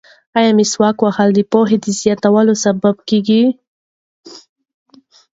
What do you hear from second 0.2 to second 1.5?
ایا مسواک وهل د